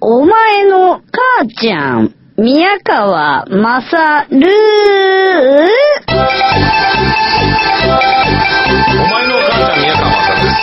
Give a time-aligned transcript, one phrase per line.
[0.00, 4.42] お前の母ちゃん、宮川まさるお
[9.08, 10.56] 前のお母ちゃん、宮川勝です。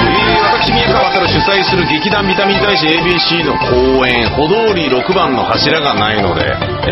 [0.00, 6.56] えー、私、宮川勝主催する劇団ビタミン大使 ABC の公演、歩通り6番の柱がないので、
[6.88, 6.90] え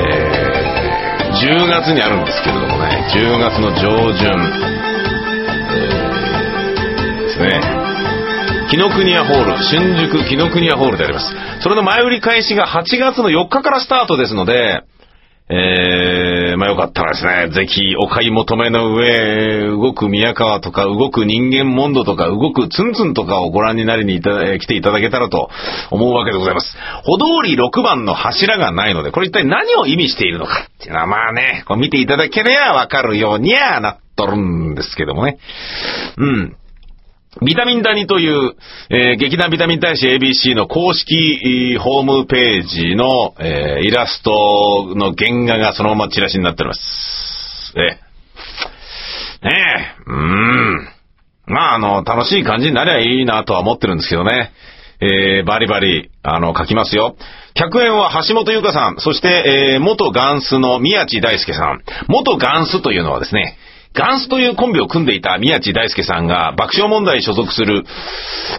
[1.24, 4.28] ー、10月にあるんですけれどもね、10月の上旬、
[5.72, 7.81] えー、ですね。
[8.72, 11.26] 紀ノ国屋ホール、新宿紀ノ国屋ホールであります。
[11.62, 14.82] それの前売り開始が8月の4日からスタートですので、
[15.50, 25.50] えー、まあよかったらですね、ぜひお買い求めの上、動く宮川とか、動く人間モンドとか、動くツンツンとかをご覧になりにいただ、来ていただけたらと
[25.90, 26.74] 思うわけでございます。
[27.04, 35.36] 歩通り6番の柱がないので、これ一体何を意味しているのかっていうのはまあね、こう見ていただければわかるようにはなっとるんですけどもね。
[36.16, 36.56] うん。
[37.40, 38.56] ビタミンダニという、
[38.90, 47.72] えー劇団ビタミン大使 ABC の公式ホームページの、えーイラストの原画がそのままチラシになっております。
[47.76, 47.98] え
[49.44, 49.48] え。
[49.48, 50.88] ねえ、うーん。
[51.46, 54.52] まあ、あの、楽しい感じになりゃいいなとは思ってるんですけどね。
[55.00, 57.16] えーバリバリ、あの、書きますよ。
[57.54, 61.82] 客演は橋本優香さん、そして、えー元ガンスの宮地大輔さん。
[62.08, 63.56] 元ガンスというのはですね、
[63.94, 67.84] ガンスというコンビを組んでいた宮地大輔さんが爆笑問題所属する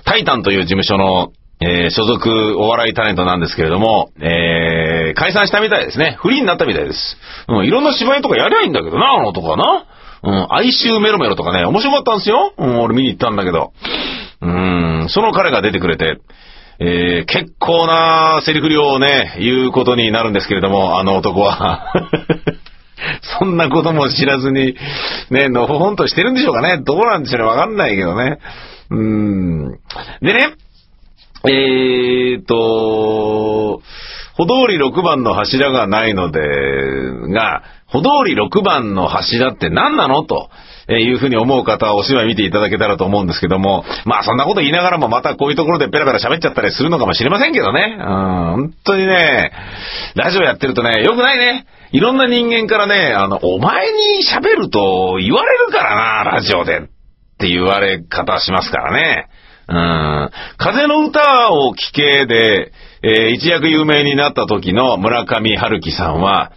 [0.06, 6.17] タイタンという事務所の、えー所属お笑いタレントなんですけれども、えー解散したみたいですね。
[6.20, 7.17] フリーになったみたいです。
[7.48, 9.86] うん、いろんな芝居とかやりゃいいんだけどな、あの男はな。
[10.23, 12.54] うん、哀愁メロメロとかね、面白かったんですよ。
[12.58, 13.73] うん、俺見に行ったんだけど。
[14.42, 16.17] うん、その彼が出てくれて、
[16.80, 21.92] えー結構なセリフ量をね、言うことになるんですけれども、あの男は。
[23.44, 24.75] そんなことも知らずに、
[25.30, 26.81] ね、のほほんとしてるんでしょうかね。
[26.81, 27.45] どうなんでしょうね。
[27.45, 28.39] わかんないけどね。
[28.89, 29.72] うーん。
[30.22, 30.53] でね、
[31.45, 33.81] えーと、
[34.38, 36.39] 歩通り6番の柱がないので、
[37.33, 40.23] が、歩通り6番の柱って何なの？
[40.23, 40.49] と。
[40.89, 47.95] えいうふうに思う方はお芝居見ていただけたらと思うんですけども、まあそんなこと言いながらもまたこういうところでペラペラ喋っちゃったりするのかもしれませんけどね。
[47.98, 49.53] うん、本当にね、
[50.15, 51.65] ラジオやってるとね、よくないね。
[51.93, 56.80] いろんな人間からね、あの、お前に喋ると言われるからな、ラジオで。
[56.80, 56.81] っ
[57.37, 59.27] て言われ方しますからね。
[59.67, 60.30] うん。
[60.58, 62.71] 風の歌を聴けで、
[63.03, 66.52] えー一躍有名になった時の村上春樹さんは、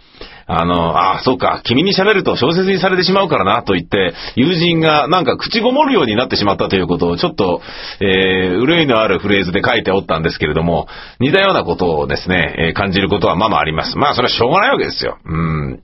[0.49, 7.61] あの、ああ、そうか、君に喋ると小説にされてしまうからな、と言って、友人がなんか口ごもるようになってしまったということを、ちょっと、
[7.99, 10.87] えー、憂いのあるフレーズで書いておったんですけれども、
[11.19, 13.97] 似たようなことをですね、えー感じることはまあまああります。
[13.97, 15.17] まあ、それはしょうがないわけですよ。
[15.25, 15.79] うん。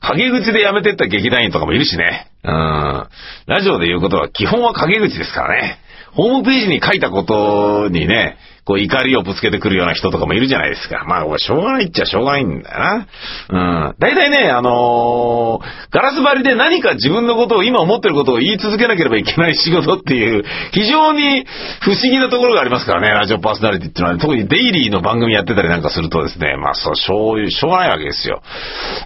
[0.00, 2.28] 陰口で辞めてった劇団員とかもいるしね。
[2.42, 3.06] うん。
[3.46, 5.78] ラジオで言うことは基本は陰口ですからね。
[6.12, 11.06] ホームページに書いたことにね、こう怒りをぶつけてくるような人とかもいるじゃないですか。
[11.08, 13.06] まあ、しょうがないっちゃしょうがないんだよな。
[13.48, 13.56] う
[13.92, 13.94] ん。
[13.98, 21.46] 大体ね、あのーガラス張りで何か自分のことを、今思ってることを言い続けなければいけない仕事っていう、非常に
[21.80, 28.42] 不思議なところがありますからね、ラジオパーソナリティっていうのは、特にデイリーの番組やってたりなんかするとですね、まあ、そう、しょう、しょうがないわけですよ。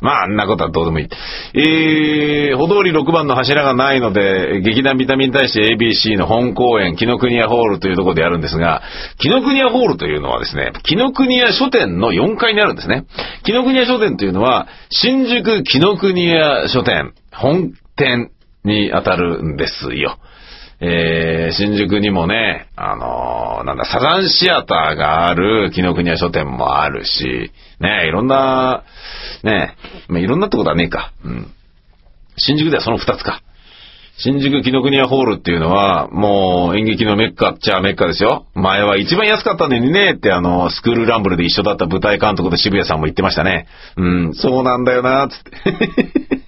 [0.00, 1.08] まあ、あんなことはどうでもいい。
[1.54, 8.82] えー、歩通り6番の柱がないので、劇団ビタミン大使 ABC の本公演、紀ノ国屋ホールというところでやるんですが、
[9.18, 13.04] 紀ノ国国屋ホールというのはですね、紀ノ国屋書店の4階にあるんですね。
[13.44, 18.30] 紀ノ国屋書店というのは、新宿紀ノ国屋書店、本店
[18.64, 20.18] に当たるんですよ。
[20.80, 28.82] えー、新宿にもね、あのーなんだ、サザンシアターがある紀ノ国屋書店もあるし、ね、いろんな、
[29.44, 29.76] ね、
[30.08, 31.12] まあ、いろんなってことはねえか。
[31.24, 31.52] うん。
[32.36, 33.42] 新宿ではその2つか。
[34.18, 38.46] 新宿紀ノ国屋ホールっていうのは、もう演劇のメッカっちゃメッカですよ。
[38.54, 43.66] 前は一番安かったのにねってあの、スクールランブルで一緒だった舞台監督で渋谷さんも言ってましたね。
[43.96, 46.42] うん、そうなんだよな、つって。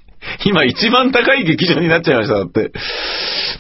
[0.45, 2.73] 今一番高い劇場になっちゃいました、だって。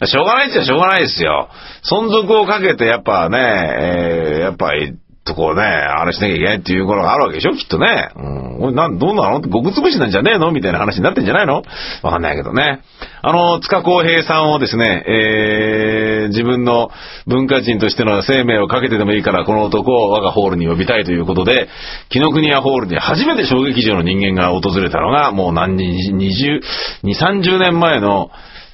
[0.06, 1.48] しょうがないっちゃしょうがないですよ。
[1.90, 4.92] 存続をかけてやっぱね、えーやっぱり、
[5.24, 8.10] とこうね、あれしなきゃいけないっていうことがあるわけでしょきっとね。
[8.14, 8.62] うん。
[8.66, 9.38] おいなん、どうなの？
[9.38, 10.52] って、ごくつぶしなんじゃねえの？
[10.52, 11.62] みたいな話になってんじゃないの？
[12.02, 12.82] わかんないけどね。
[13.22, 16.90] あの、塚公平さんをですね、えー、自分の
[17.26, 21.68] 文化人としての生命をかけてでもいいから、この男を我がホールに呼びたいということで、
[22.10, 26.60] 紀ノ国屋ホールに初めて小劇場の人間が訪れたのが、もう何人、二十、
[27.02, 28.30] 二、三十年前の、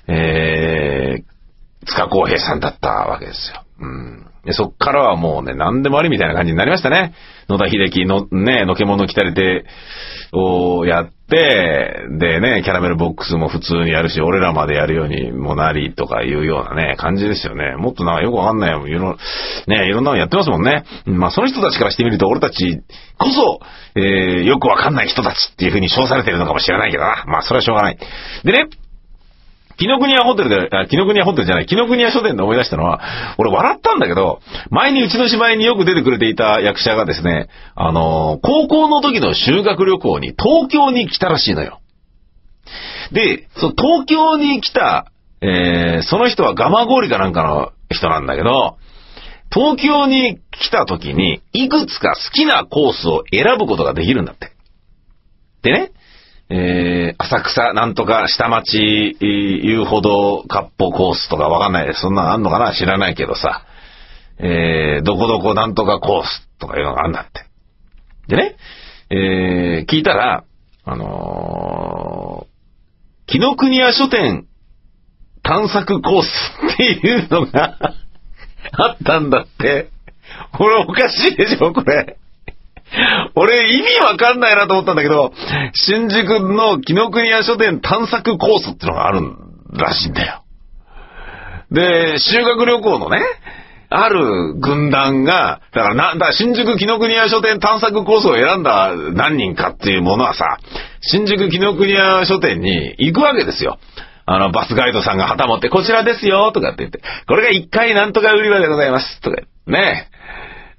[0.08, 3.62] えー、塚公平さんだったわけですよ。
[3.80, 4.29] うん。
[4.44, 7.14] でそっからはもうね、何でもありみたいな感じになりましたね。
[7.48, 9.66] 野田秀樹の、ね、のけもの着たれて、
[10.32, 17.76] をやって、でね、キャラメルボックスも普通にやるし、俺らまでやるようにもなりとかいうようなね、感じですよね。
[17.76, 18.86] もっとなんかよくわかんないよ。
[18.86, 19.16] いろ、
[19.66, 20.84] ね、いろんなのやってますもんね。
[21.06, 22.80] まあその人たちからしてみると、俺たち
[23.18, 23.60] こそ、
[23.96, 27.24] えー、よくわかんない人たちっていう風に称されてるのかもしれないけどな。
[27.26, 27.98] まあそれはしょうがない。
[28.44, 28.68] でね、
[29.80, 33.00] 紀ノ国屋ホテルで、あ、紀ノ国屋ホテルじゃない、紀ノ国屋書店で思い出したのは、
[33.38, 34.40] 俺笑ったんだけど、
[34.70, 41.80] 前にうちの芝居によく出てくれていた役者がですね、あのー高校の時の修学旅行に東京に来たらしいのよ。
[43.12, 45.06] で、その東京に来た、
[45.40, 48.76] えー、その人は蒲郡かなんかの人なんだけど、
[49.50, 54.52] 東京に来た時に、いくつか好きなコースを選ぶことができるんだって。
[55.62, 55.92] でね、
[56.52, 62.00] えー、浅草なんとか下町遊歩道割歩コースとかわかんないです。
[62.00, 62.74] そんなのあんのかな？
[62.74, 63.64] 知らないけどさ。
[64.40, 68.34] えー、どこどこなんとかコースとかいうのがあんだって。
[68.34, 68.56] でね、
[69.10, 70.44] えー、聞いたら、
[70.84, 74.46] あのー、紀ノ国屋書店
[75.42, 76.26] 探索コース
[76.74, 77.78] っていうのが
[78.72, 79.90] あったんだって。
[80.56, 82.16] これおかしいでしょ、これ。
[83.34, 85.32] 俺意味わかんないなと思ったんだけど、
[85.74, 89.20] 新宿の紀ノ国屋書店探索コースってのがある
[89.72, 90.42] らしいんだよ。
[91.70, 93.20] で、修学旅行のね、
[93.90, 100.58] ある軍団が、だからな、だ新宿紀ノ国屋書店探索コースを選んだ何人かっていうものはさ、
[101.00, 103.78] 新宿紀ノ国屋書店に行くわけですよ。
[104.26, 109.36] あの、バスガイドさんが旗持って、こちらですよとかって言って、これが1階なんとか売り場でございますとか、
[109.66, 110.08] ね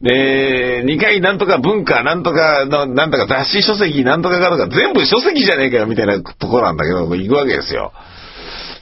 [0.02, 7.94] で、2階なんとか文化、なんとかの、なんとか雑誌書籍、なんとかかとか、全部書籍じゃねえかよ、みたいなところなんだけど、行くわけですよ。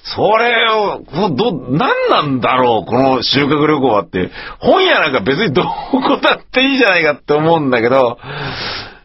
[0.04, 4.32] それを、こど、何なんだろう、この修学旅行はって。
[4.60, 8.18] 本屋なんか別にどこだっていいじゃないかって思うんだけど、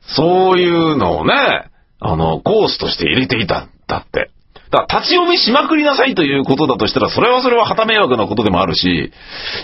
[0.06, 1.34] そういうのをね、
[2.00, 4.30] あの、コースとして入れていたんだって。
[4.74, 9.12] だ立ち読みしまくりなさいということだとしたら、それはそれは旗迷惑なことでもあるし、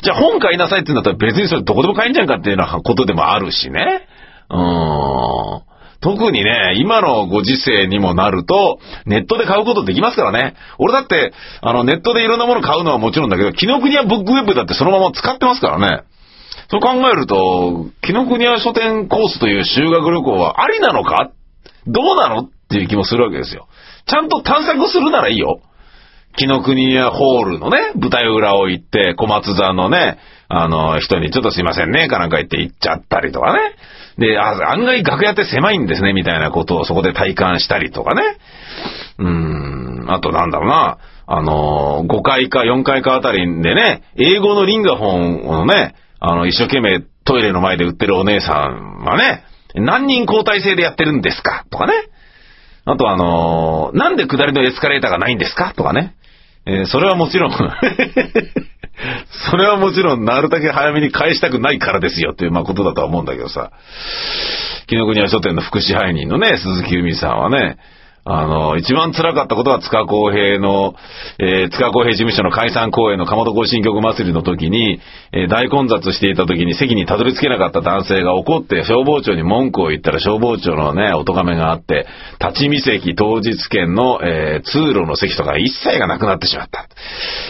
[0.03, 4.09] じゃあ本買いなさいって言うんだったら別にそれどこでも買えんじゃんかっていうようなことでもあるしね。
[4.49, 5.63] うーん。
[6.03, 10.55] 特にね、今のご時世にもなると、ネットで買うことできますからね。
[10.79, 16.05] 俺だって、あの、ネットでいろんなもの買うのはもちろんだけど、紀ノ国屋ブックウェブだってそのまま使ってますからね。
[16.71, 21.33] そう考えると、紀ノ国屋書店コースという修学旅行はありなのか？
[21.87, 22.43] どうなの？
[22.45, 23.69] っていう気もするわけですよ。
[24.07, 25.61] ちゃんと探索するならいいよ。
[26.37, 30.19] 紀ノ国屋ホールのね、舞台裏を行って、小松座のね、
[30.49, 33.59] あの、人にちょっとすいませんね、かなんか言って行っちゃったりとかね。
[34.19, 38.23] で、あ案外楽屋って狭いんですね、みたいなことをそこで体感したりとかね。
[39.19, 49.45] うーん、あとなんだろうな、あの、5階か4階かあたりでね、英語のリンガフォンをね、あの、一生懸命トイレの前で売ってるお姉さんはね、
[49.75, 51.65] 何人交代制でやってるんですか？
[51.71, 51.93] とかね。
[52.93, 55.75] あとあのーなんで下りのエスカレーターがないんですか？
[55.77, 56.15] とかね。
[56.67, 57.53] えーそれはもちろん、
[59.51, 63.71] それはもちろん、なるだけ早めに返したくないからですよっていう、まあ、ことだとは思うんだけどさ。
[64.87, 67.79] 紀ノ国屋書店の副支配人のね、鈴木由美さんはね、
[68.25, 70.95] あの、一番辛かったことは塚公平の、
[71.39, 75.01] えー塚公平事務所の解散公演の鎌戸行進曲祭りの時に、
[75.33, 82.07] えー大混雑していた時に席にたどり着けなかった男性が怒って消防庁に文句を言ったら消防庁のね、お咎めがあって、
[82.41, 86.89] 立ち見席当日券の、えー通路の席とか一切がなくなってしまった。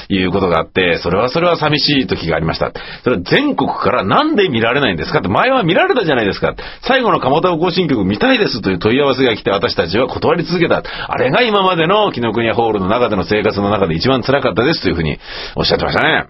[0.07, 2.73] ということがあって、それはそれは寂しい時がありました。
[3.03, 6.55] それは全国からなんで見られないんですかって前は見られたじゃないですか。
[6.83, 10.83] 最後の鎌田行進曲見たいですという問い合わせが来て私たちは断り続けた。
[11.09, 15.19] あれが今までの紀ノ国屋ホールの中での生活の中で一番辛かったですというふうに
[15.57, 16.27] おっしゃってましたね。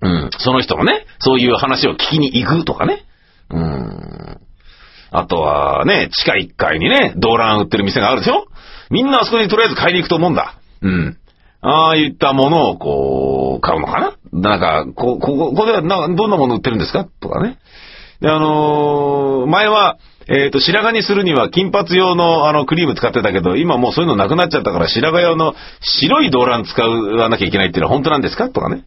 [0.00, 0.30] うん。
[0.38, 3.04] その人もね、そういう話を聞きに行くとかね。
[3.50, 4.40] うん。
[5.10, 8.46] あとはね、地下1階にね、動乱売ってる店があるでしょ？
[8.90, 10.54] みんなあそこにとりあえず買いに行くと思うんだ。
[10.82, 11.16] うん。
[11.60, 14.16] ああいったものをこう、買うのかな？
[14.32, 17.08] なんか、こ、ここ、ここではな、どんなもの売ってるんですか？
[17.20, 17.58] とかね。
[18.20, 19.98] で、あのー前は、
[20.30, 28.50] えっ、と、白髪にするには金髪用のあのクリーム使ってたけど、今もうそういうのなくなっちゃったから白髪用の白い動乱使わなきゃいけないっていうのは本当なんですか？
[28.50, 28.84] とかね。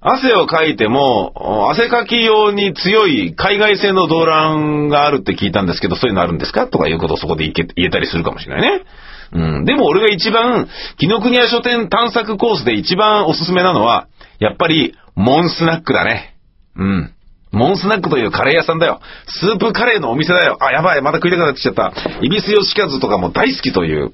[0.00, 6.68] 汗をかいても、汗かき用に強い海外製の動乱があるって聞いたんですけど、そういうのあるんですか？
[6.68, 8.84] とかいうことをそこで言言えたりするかもしれないね。
[9.32, 9.64] うん。
[9.64, 14.08] でも俺が一番、紀ノ国屋書店探索コースで一番おすすめなのは、
[14.38, 16.36] やっぱり、モンスナックだね。
[16.76, 17.12] うん。
[17.52, 19.00] モンスナックというカレー屋さんだよ。
[19.26, 20.56] スープカレーのお店だよ。
[20.60, 21.92] あ、やばい、また食いたくなってきちゃった。
[22.22, 24.12] イビスヨシカズとかも大好きという。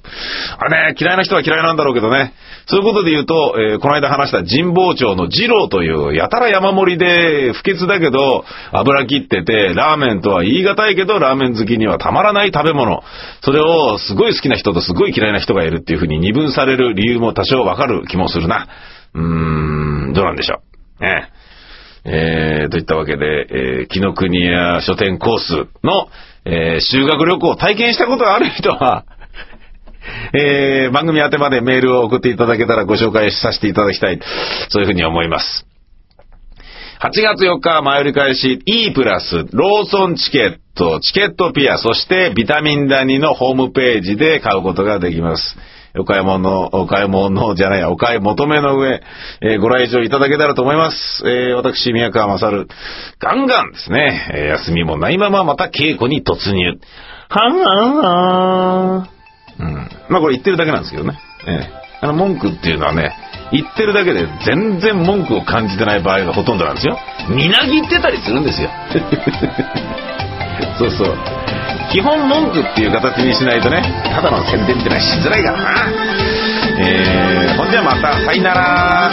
[0.59, 2.33] あれね、嫌いな人は嫌いなんだろうけどね。
[2.66, 13.02] そういうことで言うと、えーこの間話した神保町の二郎という、やたら山盛りで不潔だけど、油切ってて、ラーメンとは言い難いけど、ラーメン好きにはたまらない食べ物。
[13.43, 18.66] それをすごい好きな人とすごい嫌いな人がいるっていうふうに二分される理由も多少わかる気もするな。
[19.14, 19.23] うー
[20.11, 20.61] ん、どうなんでしょ
[21.00, 21.02] う。
[21.02, 21.46] ねえ
[22.09, 26.09] えー、といったわけで、えー、紀ノ国屋書店コースの、
[26.45, 29.05] えー修学旅行を体験したことがある人は、
[30.33, 34.21] えー、番組宛てまでメールを送っていただけたらご紹介させていただきたい。
[34.69, 35.67] そういうふうに思います。
[37.01, 45.59] 8月4日前売り開始 E プラスローソンチケット、チケットピア、そしてビタミンダニのホームページで買うことができます。
[45.99, 49.03] お買い物、お買い物じゃない、お買い求めの上、
[49.41, 51.23] えーご来場いただけたらと思います。
[51.26, 52.69] えー私、宮川勝、
[53.19, 56.79] ガンガンですね、えー休みもないまままた稽古に突入。
[57.29, 59.09] はんはんはん。
[59.59, 59.88] うん。
[60.09, 61.19] まあこれ言ってるだけなんですけどね。
[61.47, 63.17] ええあの文句っていうのはね、
[63.53, 66.99] 言ってるだけで全然文句を感じてない場合がほとんどなんですよ。
[67.31, 68.69] みなぎってたりするんですよ。
[70.79, 71.17] そうそう。
[71.97, 75.93] 基本文句っていう形にしないとね、ただの宣伝ってのはしづらいからな。
[76.79, 79.11] えー、ほんじゃまた、さいなら。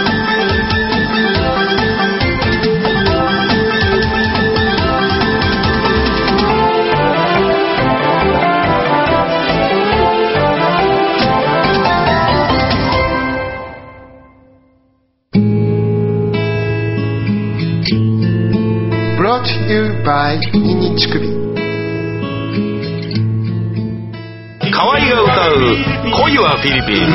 [19.16, 21.43] brought to you by ニニチクビ
[26.18, 27.08] 恋はフィリピン」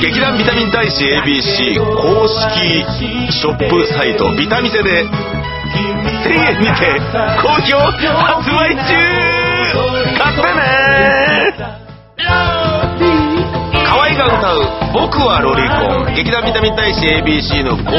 [0.00, 5.08] 劇団ビタミン大使 ABC 公式ショップサイトビタミセで1000
[6.54, 7.00] 円にて
[7.42, 8.82] 好評発売中。
[10.18, 11.54] 買ってね。
[13.86, 14.56] 河合が歌う
[14.94, 17.92] 「僕はロリコン」劇団ビタミン大使 ABC の公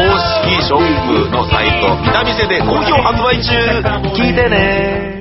[0.43, 3.53] 式ショップのサイトビタミセで好評発売中。
[4.13, 5.12] 聞いてね。